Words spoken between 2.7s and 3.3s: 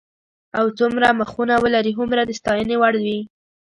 وړ وي.